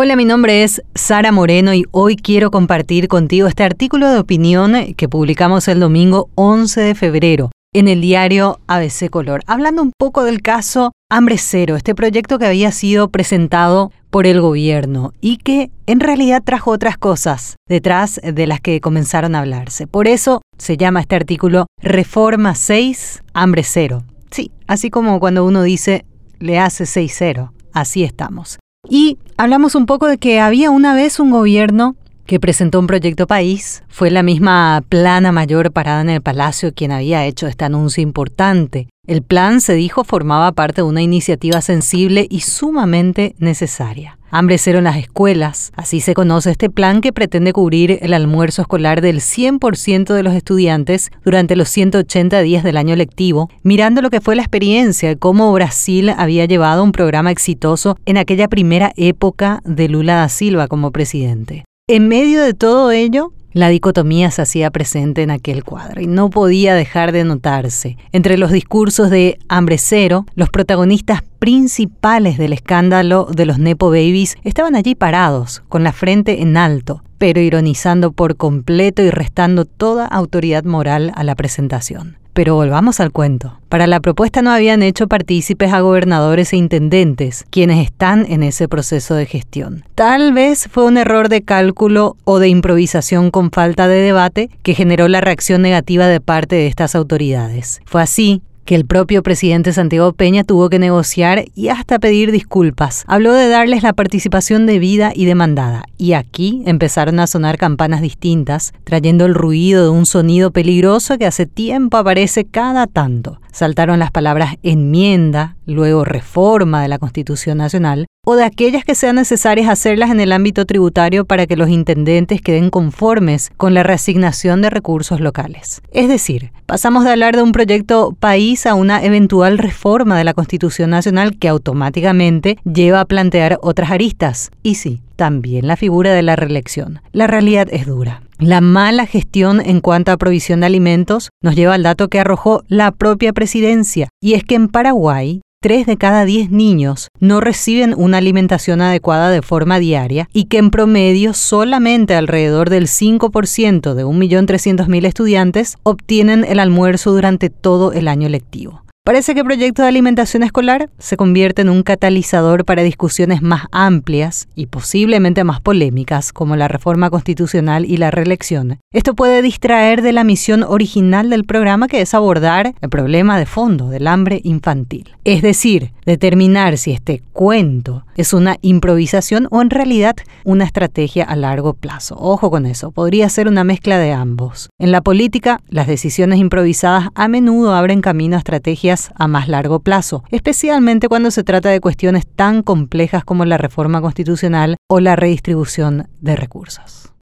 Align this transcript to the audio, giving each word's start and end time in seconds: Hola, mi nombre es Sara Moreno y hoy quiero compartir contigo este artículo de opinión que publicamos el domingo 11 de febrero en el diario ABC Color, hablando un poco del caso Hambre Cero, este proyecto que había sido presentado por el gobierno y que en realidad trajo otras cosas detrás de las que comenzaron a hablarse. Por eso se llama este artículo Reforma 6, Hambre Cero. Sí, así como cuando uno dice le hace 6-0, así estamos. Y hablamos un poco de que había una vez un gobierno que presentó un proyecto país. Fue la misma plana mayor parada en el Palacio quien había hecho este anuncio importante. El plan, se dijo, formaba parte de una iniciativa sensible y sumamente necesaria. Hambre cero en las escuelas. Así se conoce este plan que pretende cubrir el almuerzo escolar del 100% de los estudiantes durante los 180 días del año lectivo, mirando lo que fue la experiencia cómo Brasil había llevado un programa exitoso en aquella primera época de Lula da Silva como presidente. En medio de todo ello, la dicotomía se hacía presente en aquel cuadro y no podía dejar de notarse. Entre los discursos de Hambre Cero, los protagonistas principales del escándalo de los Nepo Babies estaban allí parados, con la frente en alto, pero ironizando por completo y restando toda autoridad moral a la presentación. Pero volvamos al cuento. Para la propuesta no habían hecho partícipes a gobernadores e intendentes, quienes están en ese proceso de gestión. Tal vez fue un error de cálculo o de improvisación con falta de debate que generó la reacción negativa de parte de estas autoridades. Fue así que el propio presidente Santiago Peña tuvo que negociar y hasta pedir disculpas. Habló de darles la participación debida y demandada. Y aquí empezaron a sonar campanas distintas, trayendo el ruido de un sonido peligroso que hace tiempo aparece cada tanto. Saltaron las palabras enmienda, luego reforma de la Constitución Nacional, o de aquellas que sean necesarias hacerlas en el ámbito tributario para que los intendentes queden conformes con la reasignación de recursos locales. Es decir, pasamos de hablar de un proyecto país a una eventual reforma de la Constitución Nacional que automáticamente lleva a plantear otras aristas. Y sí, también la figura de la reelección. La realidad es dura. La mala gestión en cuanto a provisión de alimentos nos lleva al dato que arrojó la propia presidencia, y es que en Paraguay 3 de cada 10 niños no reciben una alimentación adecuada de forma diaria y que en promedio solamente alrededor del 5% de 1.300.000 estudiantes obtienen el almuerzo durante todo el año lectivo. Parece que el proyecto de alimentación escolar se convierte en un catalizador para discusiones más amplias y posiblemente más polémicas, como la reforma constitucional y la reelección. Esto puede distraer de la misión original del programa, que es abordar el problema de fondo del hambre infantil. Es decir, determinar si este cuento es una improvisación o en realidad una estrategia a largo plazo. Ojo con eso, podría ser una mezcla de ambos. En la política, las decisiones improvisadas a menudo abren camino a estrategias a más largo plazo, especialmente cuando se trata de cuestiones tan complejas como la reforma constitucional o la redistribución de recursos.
Hola, 0.00 0.14
mi 0.14 0.24
nombre 0.24 0.62
es 0.62 0.80
Sara 0.94 1.32
Moreno 1.32 1.74
y 1.74 1.84
hoy 1.90 2.14
quiero 2.14 2.52
compartir 2.52 3.08
contigo 3.08 3.48
este 3.48 3.64
artículo 3.64 4.08
de 4.08 4.20
opinión 4.20 4.94
que 4.96 5.08
publicamos 5.08 5.66
el 5.66 5.80
domingo 5.80 6.30
11 6.36 6.80
de 6.82 6.94
febrero 6.94 7.50
en 7.74 7.88
el 7.88 8.00
diario 8.00 8.60
ABC 8.68 9.10
Color, 9.10 9.42
hablando 9.48 9.82
un 9.82 9.90
poco 9.98 10.22
del 10.22 10.40
caso 10.40 10.92
Hambre 11.10 11.36
Cero, 11.36 11.74
este 11.74 11.96
proyecto 11.96 12.38
que 12.38 12.46
había 12.46 12.70
sido 12.70 13.08
presentado 13.08 13.90
por 14.08 14.28
el 14.28 14.40
gobierno 14.40 15.14
y 15.20 15.38
que 15.38 15.72
en 15.86 15.98
realidad 15.98 16.44
trajo 16.44 16.70
otras 16.70 16.96
cosas 16.96 17.56
detrás 17.68 18.20
de 18.22 18.46
las 18.46 18.60
que 18.60 18.80
comenzaron 18.80 19.34
a 19.34 19.40
hablarse. 19.40 19.88
Por 19.88 20.06
eso 20.06 20.42
se 20.58 20.76
llama 20.76 21.00
este 21.00 21.16
artículo 21.16 21.66
Reforma 21.82 22.54
6, 22.54 23.24
Hambre 23.34 23.64
Cero. 23.64 24.04
Sí, 24.30 24.52
así 24.68 24.90
como 24.90 25.18
cuando 25.18 25.44
uno 25.44 25.64
dice 25.64 26.04
le 26.38 26.60
hace 26.60 26.84
6-0, 26.84 27.50
así 27.72 28.04
estamos. 28.04 28.60
Y 28.88 29.18
hablamos 29.36 29.74
un 29.74 29.86
poco 29.86 30.06
de 30.06 30.18
que 30.18 30.40
había 30.40 30.70
una 30.70 30.94
vez 30.94 31.20
un 31.20 31.30
gobierno 31.30 31.96
que 32.28 32.38
presentó 32.38 32.78
un 32.78 32.86
proyecto 32.86 33.26
país. 33.26 33.82
Fue 33.88 34.10
la 34.10 34.22
misma 34.22 34.82
plana 34.88 35.32
mayor 35.32 35.72
parada 35.72 36.02
en 36.02 36.10
el 36.10 36.20
Palacio 36.20 36.74
quien 36.74 36.92
había 36.92 37.24
hecho 37.24 37.46
este 37.46 37.64
anuncio 37.64 38.02
importante. 38.02 38.88
El 39.06 39.22
plan, 39.22 39.62
se 39.62 39.72
dijo, 39.72 40.04
formaba 40.04 40.52
parte 40.52 40.82
de 40.82 40.88
una 40.88 41.00
iniciativa 41.00 41.62
sensible 41.62 42.26
y 42.28 42.40
sumamente 42.40 43.34
necesaria. 43.38 44.17
Hambre 44.30 44.58
cero 44.58 44.78
en 44.78 44.84
las 44.84 44.98
escuelas. 44.98 45.72
Así 45.74 46.00
se 46.00 46.12
conoce 46.14 46.50
este 46.50 46.68
plan 46.68 47.00
que 47.00 47.12
pretende 47.12 47.52
cubrir 47.52 47.98
el 48.02 48.12
almuerzo 48.12 48.62
escolar 48.62 49.00
del 49.00 49.20
100% 49.20 50.12
de 50.12 50.22
los 50.22 50.34
estudiantes 50.34 51.10
durante 51.24 51.56
los 51.56 51.68
180 51.70 52.40
días 52.40 52.62
del 52.62 52.76
año 52.76 52.94
lectivo, 52.94 53.48
mirando 53.62 54.02
lo 54.02 54.10
que 54.10 54.20
fue 54.20 54.36
la 54.36 54.42
experiencia 54.42 55.16
cómo 55.16 55.52
Brasil 55.52 56.10
había 56.10 56.44
llevado 56.44 56.84
un 56.84 56.92
programa 56.92 57.30
exitoso 57.30 57.96
en 58.04 58.18
aquella 58.18 58.48
primera 58.48 58.92
época 58.96 59.60
de 59.64 59.88
Lula 59.88 60.16
da 60.16 60.28
Silva 60.28 60.68
como 60.68 60.90
presidente. 60.90 61.64
En 61.88 62.08
medio 62.08 62.42
de 62.42 62.52
todo 62.52 62.90
ello, 62.90 63.32
la 63.52 63.68
dicotomía 63.68 64.30
se 64.30 64.42
hacía 64.42 64.70
presente 64.70 65.22
en 65.22 65.30
aquel 65.30 65.64
cuadro 65.64 66.00
y 66.00 66.06
no 66.06 66.30
podía 66.30 66.74
dejar 66.74 67.12
de 67.12 67.24
notarse. 67.24 67.96
Entre 68.12 68.38
los 68.38 68.50
discursos 68.50 69.10
de 69.10 69.38
Hambre 69.48 69.78
Cero, 69.78 70.26
los 70.34 70.50
protagonistas 70.50 71.22
principales 71.38 72.38
del 72.38 72.52
escándalo 72.52 73.28
de 73.32 73.46
los 73.46 73.58
Nepo 73.58 73.90
Babies 73.90 74.36
estaban 74.44 74.76
allí 74.76 74.94
parados, 74.94 75.62
con 75.68 75.84
la 75.84 75.92
frente 75.92 76.42
en 76.42 76.56
alto, 76.56 77.02
pero 77.18 77.40
ironizando 77.40 78.12
por 78.12 78.36
completo 78.36 79.02
y 79.02 79.10
restando 79.10 79.64
toda 79.64 80.06
autoridad 80.06 80.64
moral 80.64 81.12
a 81.14 81.24
la 81.24 81.34
presentación. 81.34 82.18
Pero 82.38 82.54
volvamos 82.54 83.00
al 83.00 83.10
cuento. 83.10 83.58
Para 83.68 83.88
la 83.88 83.98
propuesta 83.98 84.42
no 84.42 84.52
habían 84.52 84.80
hecho 84.84 85.08
partícipes 85.08 85.72
a 85.72 85.80
gobernadores 85.80 86.52
e 86.52 86.56
intendentes, 86.56 87.44
quienes 87.50 87.84
están 87.84 88.26
en 88.30 88.44
ese 88.44 88.68
proceso 88.68 89.16
de 89.16 89.26
gestión. 89.26 89.82
Tal 89.96 90.32
vez 90.32 90.68
fue 90.70 90.84
un 90.84 90.98
error 90.98 91.28
de 91.28 91.42
cálculo 91.42 92.16
o 92.22 92.38
de 92.38 92.46
improvisación 92.46 93.32
con 93.32 93.50
falta 93.50 93.88
de 93.88 94.02
debate 94.02 94.50
que 94.62 94.74
generó 94.74 95.08
la 95.08 95.20
reacción 95.20 95.62
negativa 95.62 96.06
de 96.06 96.20
parte 96.20 96.54
de 96.54 96.68
estas 96.68 96.94
autoridades. 96.94 97.80
Fue 97.86 98.02
así 98.02 98.40
que 98.68 98.74
el 98.74 98.84
propio 98.84 99.22
presidente 99.22 99.72
Santiago 99.72 100.12
Peña 100.12 100.44
tuvo 100.44 100.68
que 100.68 100.78
negociar 100.78 101.46
y 101.54 101.68
hasta 101.68 101.98
pedir 101.98 102.32
disculpas. 102.32 103.02
Habló 103.06 103.32
de 103.32 103.48
darles 103.48 103.82
la 103.82 103.94
participación 103.94 104.66
debida 104.66 105.10
y 105.14 105.24
demandada. 105.24 105.84
Y 105.96 106.12
aquí 106.12 106.62
empezaron 106.66 107.18
a 107.18 107.26
sonar 107.26 107.56
campanas 107.56 108.02
distintas, 108.02 108.74
trayendo 108.84 109.24
el 109.24 109.32
ruido 109.32 109.84
de 109.84 109.88
un 109.88 110.04
sonido 110.04 110.50
peligroso 110.50 111.16
que 111.16 111.24
hace 111.24 111.46
tiempo 111.46 111.96
aparece 111.96 112.44
cada 112.44 112.86
tanto. 112.86 113.40
Saltaron 113.58 113.98
las 113.98 114.12
palabras 114.12 114.54
enmienda, 114.62 115.56
luego 115.66 116.04
reforma 116.04 116.80
de 116.80 116.86
la 116.86 117.00
Constitución 117.00 117.58
Nacional, 117.58 118.06
o 118.24 118.36
de 118.36 118.44
aquellas 118.44 118.84
que 118.84 118.94
sean 118.94 119.16
necesarias 119.16 119.68
hacerlas 119.68 120.12
en 120.12 120.20
el 120.20 120.30
ámbito 120.30 120.64
tributario 120.64 121.24
para 121.24 121.48
que 121.48 121.56
los 121.56 121.68
intendentes 121.68 122.40
queden 122.40 122.70
conformes 122.70 123.50
con 123.56 123.74
la 123.74 123.82
reasignación 123.82 124.62
de 124.62 124.70
recursos 124.70 125.18
locales. 125.18 125.82
Es 125.90 126.06
decir, 126.06 126.52
pasamos 126.66 127.02
de 127.02 127.10
hablar 127.10 127.34
de 127.34 127.42
un 127.42 127.50
proyecto 127.50 128.14
país 128.20 128.64
a 128.64 128.74
una 128.74 129.02
eventual 129.02 129.58
reforma 129.58 130.16
de 130.16 130.22
la 130.22 130.34
Constitución 130.34 130.90
Nacional 130.90 131.36
que 131.36 131.48
automáticamente 131.48 132.58
lleva 132.62 133.00
a 133.00 133.06
plantear 133.06 133.58
otras 133.60 133.90
aristas. 133.90 134.52
Y 134.62 134.76
sí, 134.76 135.00
también 135.16 135.66
la 135.66 135.74
figura 135.74 136.12
de 136.12 136.22
la 136.22 136.36
reelección. 136.36 137.00
La 137.10 137.26
realidad 137.26 137.66
es 137.72 137.86
dura. 137.86 138.22
La 138.38 138.60
mala 138.60 139.04
gestión 139.04 139.60
en 139.60 139.80
cuanto 139.80 140.12
a 140.12 140.16
provisión 140.16 140.60
de 140.60 140.66
alimentos 140.66 141.30
nos 141.42 141.56
lleva 141.56 141.74
al 141.74 141.82
dato 141.82 142.06
que 142.06 142.20
arrojó 142.20 142.62
la 142.68 142.92
propia 142.92 143.32
presidencia, 143.32 144.10
y 144.22 144.34
es 144.34 144.44
que 144.44 144.54
en 144.54 144.68
Paraguay 144.68 145.40
3 145.60 145.86
de 145.86 145.96
cada 145.96 146.24
10 146.24 146.52
niños 146.52 147.08
no 147.18 147.40
reciben 147.40 147.94
una 147.96 148.18
alimentación 148.18 148.80
adecuada 148.80 149.30
de 149.30 149.42
forma 149.42 149.80
diaria 149.80 150.28
y 150.32 150.44
que 150.44 150.58
en 150.58 150.70
promedio 150.70 151.34
solamente 151.34 152.14
alrededor 152.14 152.70
del 152.70 152.86
5% 152.86 153.94
de 153.94 154.04
1.300.000 154.04 155.04
estudiantes 155.04 155.76
obtienen 155.82 156.44
el 156.44 156.60
almuerzo 156.60 157.10
durante 157.10 157.50
todo 157.50 157.92
el 157.92 158.06
año 158.06 158.28
lectivo. 158.28 158.84
Parece 159.08 159.32
que 159.32 159.40
el 159.40 159.46
proyecto 159.46 159.80
de 159.80 159.88
alimentación 159.88 160.42
escolar 160.42 160.90
se 160.98 161.16
convierte 161.16 161.62
en 161.62 161.70
un 161.70 161.82
catalizador 161.82 162.66
para 162.66 162.82
discusiones 162.82 163.40
más 163.40 163.62
amplias 163.72 164.48
y 164.54 164.66
posiblemente 164.66 165.44
más 165.44 165.62
polémicas, 165.62 166.30
como 166.30 166.56
la 166.56 166.68
reforma 166.68 167.08
constitucional 167.08 167.86
y 167.86 167.96
la 167.96 168.10
reelección. 168.10 168.80
Esto 168.92 169.14
puede 169.14 169.40
distraer 169.40 170.02
de 170.02 170.12
la 170.12 170.24
misión 170.24 170.62
original 170.62 171.30
del 171.30 171.44
programa, 171.44 171.88
que 171.88 172.02
es 172.02 172.12
abordar 172.12 172.74
el 172.82 172.90
problema 172.90 173.38
de 173.38 173.46
fondo 173.46 173.88
del 173.88 174.08
hambre 174.08 174.42
infantil. 174.44 175.16
Es 175.24 175.40
decir, 175.40 175.92
determinar 176.08 176.78
si 176.78 176.92
este 176.92 177.22
cuento 177.34 178.04
es 178.16 178.32
una 178.32 178.56
improvisación 178.62 179.46
o 179.50 179.60
en 179.60 179.68
realidad 179.68 180.16
una 180.42 180.64
estrategia 180.64 181.22
a 181.24 181.36
largo 181.36 181.74
plazo. 181.74 182.16
Ojo 182.18 182.50
con 182.50 182.64
eso, 182.64 182.92
podría 182.92 183.28
ser 183.28 183.46
una 183.46 183.62
mezcla 183.62 183.98
de 183.98 184.12
ambos. 184.12 184.70
En 184.78 184.90
la 184.90 185.02
política, 185.02 185.60
las 185.68 185.86
decisiones 185.86 186.38
improvisadas 186.38 187.10
a 187.14 187.28
menudo 187.28 187.74
abren 187.74 188.00
camino 188.00 188.36
a 188.36 188.38
estrategias 188.38 189.10
a 189.16 189.28
más 189.28 189.48
largo 189.48 189.80
plazo, 189.80 190.24
especialmente 190.30 191.08
cuando 191.08 191.30
se 191.30 191.44
trata 191.44 191.68
de 191.68 191.80
cuestiones 191.80 192.26
tan 192.26 192.62
complejas 192.62 193.22
como 193.22 193.44
la 193.44 193.58
reforma 193.58 194.00
constitucional 194.00 194.78
o 194.88 195.00
la 195.00 195.14
redistribución 195.14 196.08
de 196.22 196.36
recursos. 196.36 197.12